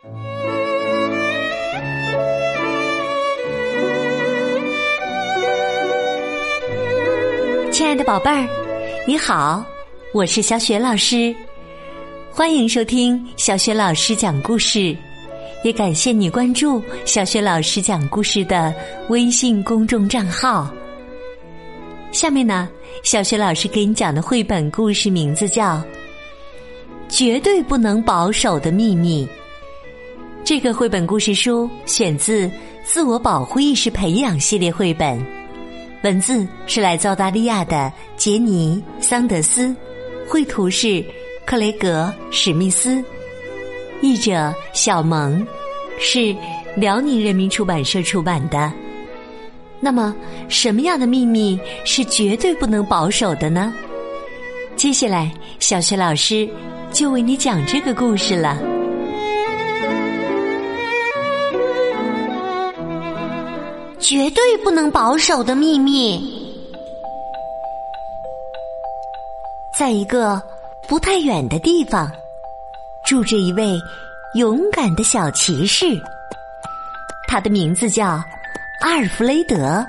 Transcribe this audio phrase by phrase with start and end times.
[0.00, 0.10] 亲
[7.84, 8.46] 爱的宝贝儿，
[9.08, 9.64] 你好，
[10.14, 11.34] 我是小雪老师，
[12.30, 14.96] 欢迎收听小雪老师讲故事，
[15.64, 18.72] 也感谢你关注小雪老师讲故事的
[19.08, 20.72] 微信公众账号。
[22.12, 22.68] 下面呢，
[23.02, 25.74] 小雪老师给你讲的绘本故事名字叫
[27.08, 29.26] 《绝对不能保守的秘密》。
[30.44, 32.46] 这个绘本故事书选自
[32.82, 35.24] 《自我保护意识培养》系列绘本。
[36.02, 39.74] 文字是来自澳大利亚的杰尼·桑德斯，
[40.26, 41.04] 绘图是
[41.44, 43.02] 克雷格·史密斯，
[44.00, 45.46] 译者小萌，
[45.98, 46.34] 是
[46.76, 48.72] 辽宁人民出版社出版的。
[49.80, 50.14] 那么，
[50.48, 53.72] 什么样的秘密是绝对不能保守的呢？
[54.76, 56.48] 接下来，小学老师
[56.90, 58.77] 就为你讲这个故事了。
[64.00, 66.18] 绝对不能保守的秘密，
[69.76, 70.40] 在一个
[70.88, 72.10] 不太远的地方，
[73.04, 73.78] 住着一位
[74.34, 75.86] 勇敢的小骑士。
[77.26, 78.22] 他的名字叫
[78.80, 79.84] 阿尔弗雷德。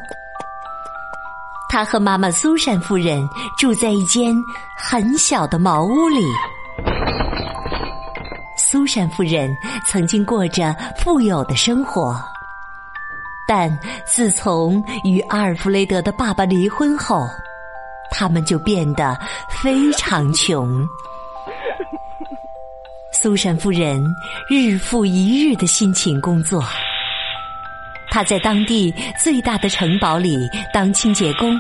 [1.70, 3.26] 他和妈妈苏珊夫人
[3.60, 4.36] 住在一间
[4.76, 6.26] 很小的茅屋里。
[8.58, 9.56] 苏珊夫人
[9.88, 12.20] 曾经过着富有的生活。
[13.50, 17.28] 但自从与阿尔弗雷德的爸爸离婚后，
[18.12, 19.20] 他们就变得
[19.50, 20.88] 非常穷。
[23.12, 24.00] 苏珊夫人
[24.48, 26.64] 日复一日的辛勤工作，
[28.12, 31.60] 她在当地最大的城堡里当清洁工。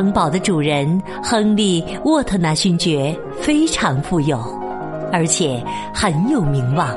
[0.00, 4.38] 城堡的主人亨利·沃特纳勋爵非常富有，
[5.12, 5.62] 而且
[5.92, 6.88] 很有名望。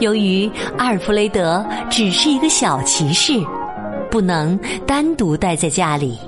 [0.00, 3.34] 由于阿尔弗雷德只是一个小骑士，
[4.10, 4.58] 不能
[4.88, 6.18] 单独待在家里，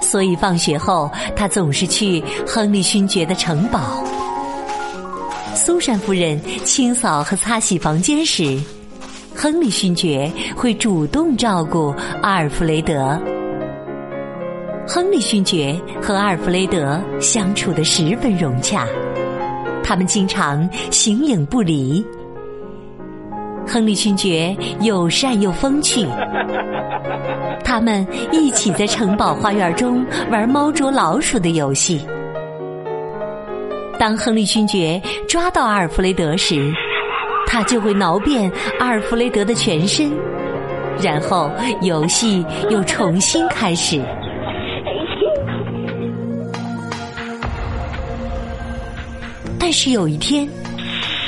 [0.00, 4.02] 所以放学后他总是去亨利勋爵的城堡。
[5.54, 8.60] 苏珊夫人清扫和擦洗房间时。
[9.44, 13.20] 亨利勋爵会主动照顾阿尔弗雷德。
[14.88, 18.86] 亨利勋爵和阿尔弗雷德相处的十分融洽，
[19.82, 22.02] 他们经常形影不离。
[23.66, 26.06] 亨利勋爵友善又风趣，
[27.62, 32.00] 他们一起在城堡花园中玩猫捉老鼠的游戏。
[33.98, 36.72] 当亨利勋爵抓到阿尔弗雷德时，
[37.54, 38.50] 他就会挠遍
[38.80, 40.10] 阿尔弗雷德的全身，
[41.00, 41.48] 然后
[41.82, 44.02] 游戏又重新开始。
[49.56, 50.48] 但是有一天，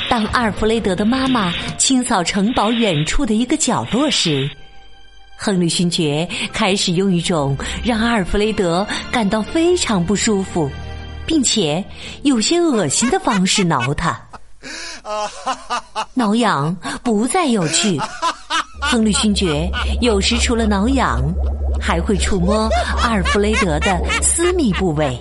[0.09, 4.49] 当阿尔弗雷德的妈妈清扫城堡远处的一个角落时，
[5.37, 7.55] 亨利勋爵开始用一种
[7.85, 10.69] 让阿尔弗雷德感到非常不舒服，
[11.25, 11.81] 并且
[12.23, 14.26] 有些恶心的方式挠他。
[16.13, 17.99] 挠痒不再有趣。
[18.81, 19.69] 亨利勋爵
[20.01, 21.21] 有时除了挠痒，
[21.81, 22.69] 还会触摸
[23.01, 25.17] 阿尔弗雷德的私密部位。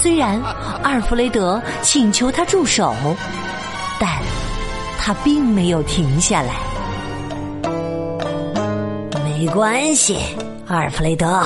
[0.00, 0.40] 虽然
[0.82, 2.94] 阿尔弗雷德请求他住手，
[3.98, 4.10] 但
[4.98, 6.54] 他并没有停下来。
[9.24, 10.18] 没关系，
[10.66, 11.42] 阿尔弗雷德。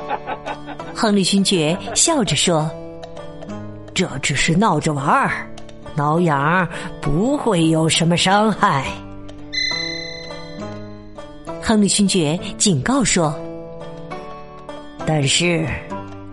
[0.94, 2.70] 亨利勋爵笑着说
[3.94, 5.46] ：“这只是闹着玩儿。”
[6.00, 6.66] 挠痒
[6.98, 8.86] 不会有什么伤害，
[11.62, 13.34] 亨利勋爵警告说
[15.04, 15.66] ：“但是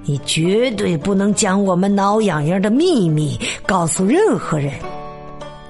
[0.03, 4.71] 你绝对不能将我们挠痒痒的秘密告诉任何人，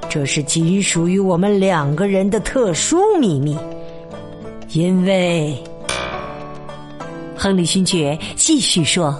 [0.07, 3.57] 这是仅属于我们两个人的特殊秘密。
[4.73, 5.57] 因为，
[7.35, 9.19] 亨利勋爵继续说，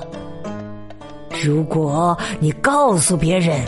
[1.44, 3.60] 如果你告诉别人。”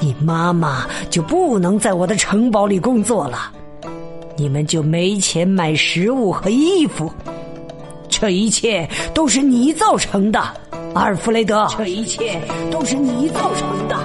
[0.00, 3.52] 你妈妈就不能在我的城堡里工作了，
[4.36, 7.12] 你们就没钱买食物和衣服，
[8.08, 10.40] 这一切都是你造成的，
[10.94, 11.66] 阿尔弗雷德。
[11.76, 12.40] 这一切
[12.70, 13.96] 都是你造成的，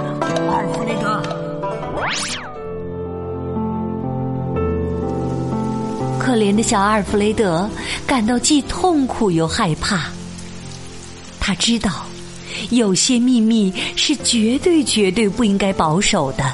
[0.48, 1.22] 阿尔弗雷德。
[6.18, 7.68] 可怜的小阿尔弗雷德
[8.06, 10.08] 感到既痛苦又害怕，
[11.38, 11.90] 他知道。
[12.70, 16.52] 有些秘密是绝对绝对不应该保守的，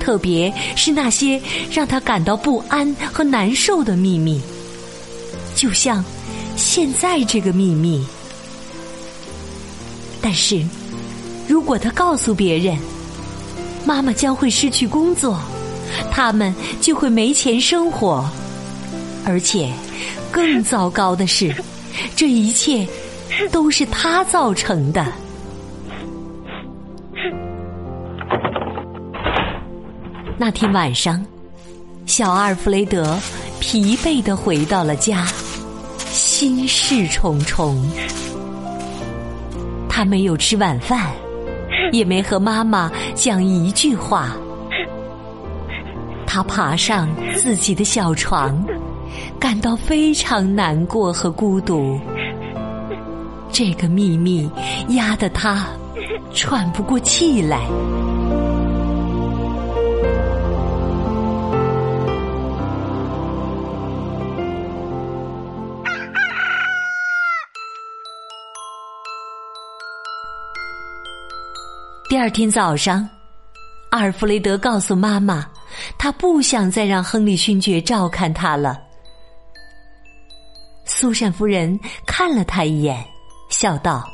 [0.00, 1.40] 特别是那些
[1.70, 4.40] 让他感到不安和难受的秘密，
[5.54, 6.04] 就像
[6.56, 8.04] 现在这个秘密。
[10.20, 10.62] 但是，
[11.48, 12.78] 如果他告诉别人，
[13.84, 15.40] 妈妈将会失去工作，
[16.10, 18.24] 他们就会没钱生活，
[19.24, 19.72] 而且
[20.30, 21.52] 更糟糕的是，
[22.14, 22.86] 这一切
[23.50, 25.06] 都是他造成的。
[30.38, 31.24] 那天晚上，
[32.06, 33.16] 小阿尔弗雷德
[33.60, 35.24] 疲惫的回到了家，
[35.98, 37.80] 心事重重。
[39.88, 41.12] 他没有吃晚饭，
[41.92, 44.36] 也没和妈妈讲一句话。
[46.26, 48.64] 他爬上自己的小床，
[49.38, 52.00] 感到非常难过和孤独。
[53.52, 54.50] 这个秘密
[54.88, 55.66] 压得他
[56.32, 57.60] 喘不过气来。
[72.08, 73.08] 第二天早上，
[73.90, 75.46] 阿尔弗雷德告诉妈妈，
[75.98, 78.80] 他不想再让亨利勋爵照看他了。
[80.84, 83.02] 苏珊夫人看了他一眼，
[83.52, 84.10] 笑道：“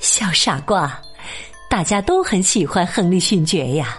[0.00, 0.98] 小傻瓜，
[1.68, 3.98] 大家都很喜欢亨利勋爵呀，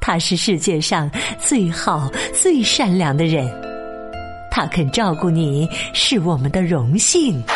[0.00, 1.10] 他是世界上
[1.40, 3.50] 最好、最善良的人，
[4.48, 7.42] 他肯照顾你是我们的荣幸。”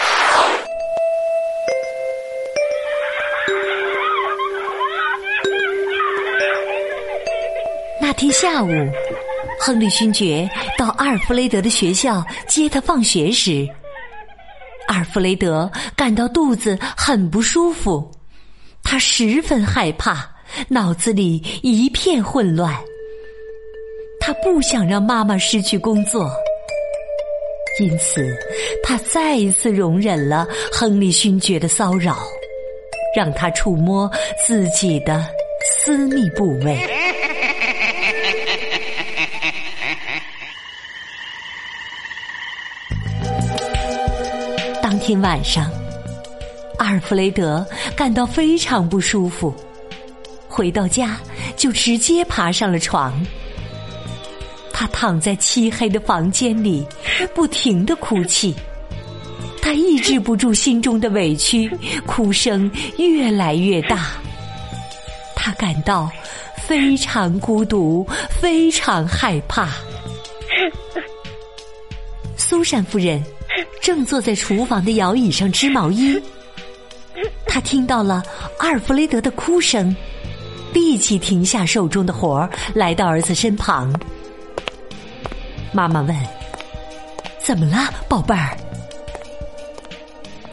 [8.01, 8.69] 那天下午，
[9.61, 13.69] 亨利勋爵到阿尔弗雷德的学校接他放学时，
[14.95, 18.09] 阿尔弗雷德感到肚子很不舒服，
[18.85, 20.25] 他十分害怕，
[20.69, 22.73] 脑子里一片混乱。
[24.21, 26.31] 他不想让妈妈失去工作，
[27.81, 28.25] 因此
[28.85, 32.19] 他再一次容忍了亨利勋爵的骚扰，
[33.17, 34.09] 让他触摸
[34.47, 35.27] 自己的
[35.83, 36.94] 私密部位。
[45.05, 45.71] 天晚上，
[46.79, 47.63] 阿尔弗雷德
[47.95, 49.55] 感到非常不舒服，
[50.49, 51.21] 回到家
[51.59, 53.13] 就直接爬上了床。
[54.73, 56.87] 他躺在漆黑的房间里，
[57.35, 58.55] 不停的哭泣。
[59.61, 61.71] 他抑制不住心中的委屈，
[62.07, 64.07] 哭声越来越大。
[65.37, 66.11] 他感到
[66.67, 68.09] 非常孤独，
[68.41, 69.69] 非常害怕。
[72.39, 73.23] 苏珊夫人。
[73.85, 76.19] 正坐在厨房的摇椅上织毛衣，
[77.47, 78.23] 他听到了
[78.59, 79.95] 阿尔弗雷德的哭声，
[80.73, 83.93] 立即停下手中的活儿，来到儿子身旁。
[85.71, 86.17] 妈妈问
[87.45, 88.57] ：“怎么了，宝贝儿？”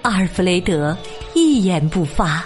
[0.04, 0.98] 阿尔弗雷德
[1.34, 2.44] 一言不发。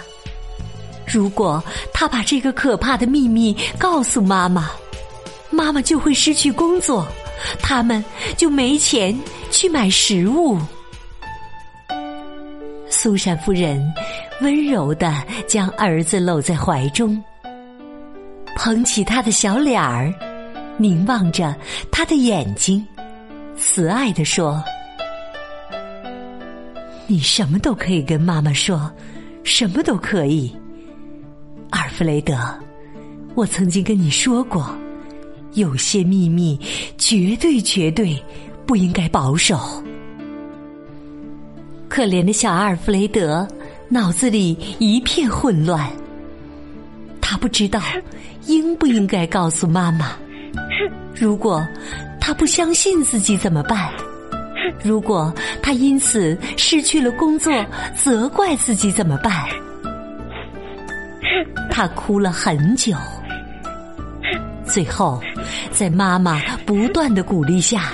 [1.04, 1.60] 如果
[1.92, 4.70] 他把这个可怕的秘密告诉妈妈，
[5.50, 7.04] 妈妈就会失去工作，
[7.58, 8.04] 他们
[8.36, 9.18] 就没钱
[9.50, 10.56] 去买食物。
[13.06, 13.80] 苏珊夫人
[14.40, 15.14] 温柔的
[15.46, 17.22] 将儿子搂在怀中，
[18.56, 20.12] 捧起他的小脸儿，
[20.76, 21.54] 凝望着
[21.88, 22.84] 他的眼睛，
[23.56, 24.60] 慈爱的说
[27.06, 28.90] ：“你什么都可以跟妈妈说，
[29.44, 30.52] 什么都可以。
[31.70, 32.36] 阿尔弗雷德，
[33.36, 34.76] 我曾经跟你说过，
[35.52, 36.58] 有些秘密
[36.98, 38.20] 绝对绝对
[38.66, 39.56] 不应该保守。”
[41.88, 43.46] 可怜的小阿尔弗雷德
[43.88, 45.88] 脑子里一片混乱，
[47.20, 47.80] 他不知道
[48.46, 50.12] 应不应该告诉妈妈。
[51.14, 51.66] 如果
[52.20, 53.88] 他不相信自己怎么办？
[54.82, 57.52] 如果他因此失去了工作，
[57.94, 59.32] 责怪自己怎么办？
[61.70, 62.94] 他哭了很久，
[64.64, 65.20] 最后
[65.70, 67.92] 在妈妈不断的鼓励下。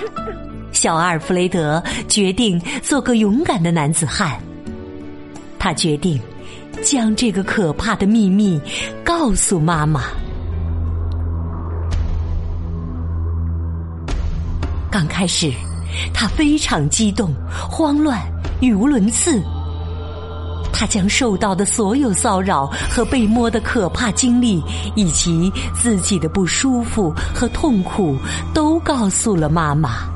[0.82, 4.36] 小阿尔弗雷德决定做个勇敢的男子汉。
[5.56, 6.20] 他决定
[6.82, 8.60] 将这个可怕的秘密
[9.04, 10.06] 告诉妈妈。
[14.90, 15.52] 刚开始，
[16.12, 17.32] 他非常激动、
[17.70, 18.20] 慌乱、
[18.60, 19.40] 语无伦次。
[20.72, 24.60] 他将受到的所有骚扰和被摸的可怕经历，
[24.96, 28.16] 以及自己的不舒服和痛苦，
[28.52, 30.11] 都告诉了妈妈。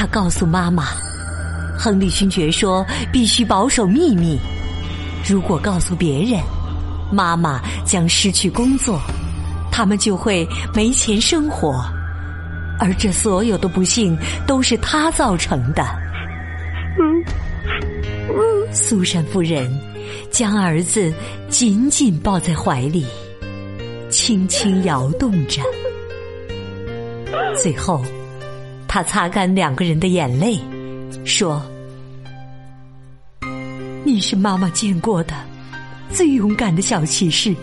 [0.00, 0.86] 他告诉妈妈，
[1.78, 4.38] 亨利勋爵说必须保守秘密。
[5.28, 6.40] 如果告诉别人，
[7.12, 8.98] 妈妈将失去工作，
[9.70, 11.84] 他们就会没钱生活，
[12.78, 14.16] 而这所有的不幸
[14.46, 15.84] 都是他造成的。
[16.98, 17.22] 嗯
[18.72, 19.70] 苏珊夫人
[20.30, 21.12] 将儿子
[21.50, 23.04] 紧紧抱在怀里，
[24.08, 25.60] 轻轻摇动着。
[27.54, 28.02] 最后，
[28.92, 30.58] 他擦干两个人的眼泪，
[31.24, 31.62] 说
[34.02, 35.32] ：“你是妈妈见过的
[36.12, 37.54] 最勇敢的小骑士。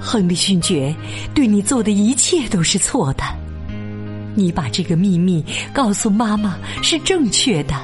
[0.00, 0.92] 亨利勋爵
[1.32, 3.22] 对你做的一切都是错的。
[4.34, 7.74] 你把这个秘密告诉妈妈是正确的，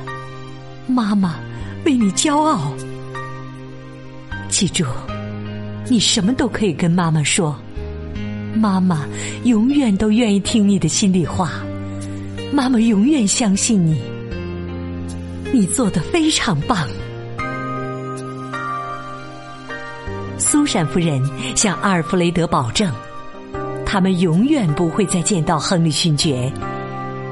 [0.88, 1.36] 妈妈
[1.84, 2.72] 为你骄傲。
[4.48, 4.84] 记住，
[5.88, 7.56] 你什么都可以跟妈妈说。”
[8.52, 9.06] 妈妈
[9.44, 11.52] 永远都愿意听你的心里话，
[12.52, 14.00] 妈妈永远相信你，
[15.52, 16.88] 你做的非常棒。
[20.36, 21.22] 苏珊夫人
[21.54, 22.92] 向阿尔弗雷德保证，
[23.86, 26.52] 他们永远不会再见到亨利勋爵，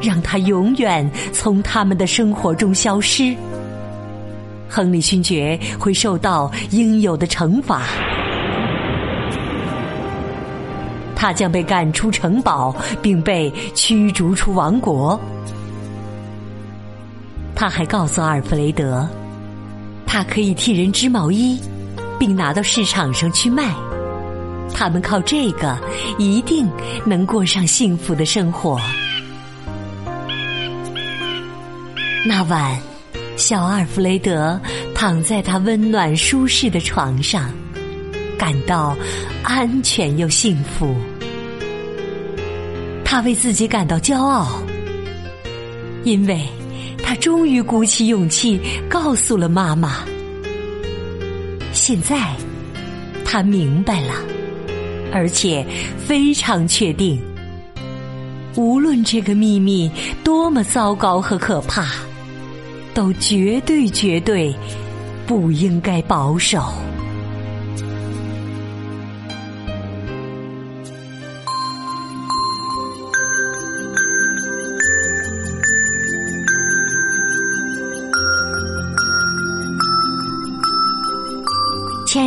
[0.01, 3.35] 让他永远从他们的生活中消失。
[4.69, 7.89] 亨利勋爵会受到应有的惩罚。
[11.21, 12.73] 他将被赶出城堡，
[13.03, 15.21] 并被驱逐出王国。
[17.57, 19.05] 他还告诉阿尔弗雷德，
[20.07, 21.61] 他可以替人织毛衣，
[22.21, 23.75] 并拿到市场上去卖。
[24.73, 25.77] 他们靠这个
[26.19, 26.71] 一定
[27.05, 28.81] 能过上幸福的生活。
[32.25, 32.79] 那晚，
[33.37, 34.61] 小阿尔弗雷德
[34.95, 37.51] 躺在他温暖舒适的床上。
[38.39, 38.97] 感到
[39.43, 40.95] 安全又幸福，
[43.05, 44.63] 他为自己感到骄傲，
[46.05, 46.47] 因为
[47.03, 50.05] 他终于鼓起勇气告诉了妈妈。
[51.73, 52.17] 现在
[53.25, 54.15] 他明白了，
[55.13, 55.67] 而且
[56.07, 57.21] 非常确定，
[58.55, 59.91] 无论这个秘密
[60.23, 61.87] 多么糟糕和可怕，
[62.95, 64.55] 都绝对绝对
[65.27, 66.73] 不应该保守。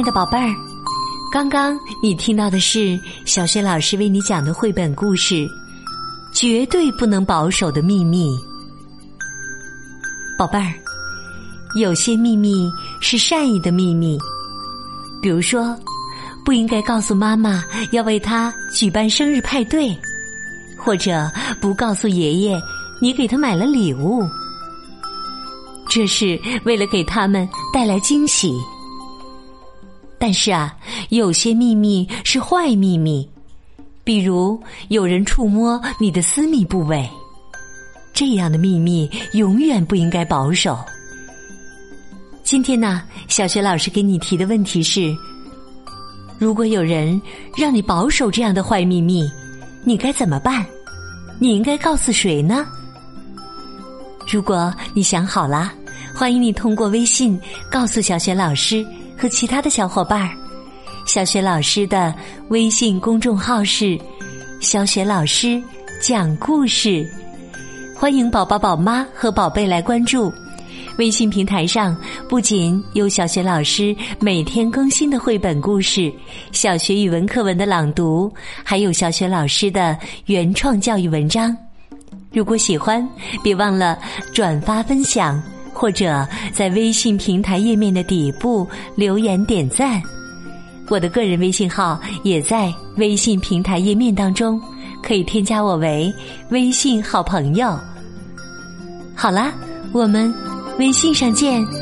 [0.02, 0.56] 爱的宝贝儿，
[1.32, 5.36] 刚刚你听到的是小轩老师为你讲的绘本故事
[6.34, 8.32] 《绝对不能保守的秘密》。
[10.40, 10.74] 宝贝儿，
[11.80, 12.68] 有些秘密
[13.00, 14.18] 是善意的秘密，
[15.22, 15.78] 比如说，
[16.44, 19.96] 不应该告诉妈妈要为她举办生日派对，
[20.80, 21.30] 或者
[21.62, 22.60] 不告诉爷爷
[23.00, 24.28] 你给他买了礼物，
[25.88, 28.52] 这是为了给他们带来惊喜。
[30.22, 30.78] 但是啊，
[31.10, 33.28] 有些秘密是坏秘密，
[34.04, 37.10] 比如有人触摸你的私密部位，
[38.14, 40.78] 这样的秘密永远不应该保守。
[42.44, 45.12] 今天呢，小学老师给你提的问题是：
[46.38, 47.20] 如果有人
[47.58, 49.28] 让你保守这样的坏秘密，
[49.84, 50.64] 你该怎么办？
[51.40, 52.64] 你应该告诉谁呢？
[54.32, 55.74] 如果你想好了，
[56.16, 58.86] 欢迎你通过微信告诉小学老师。
[59.22, 60.36] 和其他的小伙伴儿，
[61.06, 62.12] 小雪老师的
[62.50, 63.96] 微信公众号是
[64.60, 65.62] “小雪老师
[66.02, 67.08] 讲故事”，
[67.96, 70.34] 欢迎宝宝、宝妈和宝贝来关注。
[70.98, 71.96] 微信平台上
[72.28, 76.12] 不仅有小学老师每天更新的绘本故事、
[76.52, 81.56] 小学语文课文的朗读，还有小学老师的原创教育文章。
[82.34, 83.08] 如果喜欢，
[83.44, 84.00] 别忘了
[84.34, 85.40] 转发分享。
[85.74, 90.02] 或者在微信平台页面的底部留言点赞，
[90.90, 94.62] 我的个人微信号也在微信平台页面当中，
[95.02, 96.14] 可以添加我为
[96.50, 97.78] 微信好朋友。
[99.16, 99.54] 好啦，
[99.94, 100.34] 我们
[100.78, 101.81] 微信上见。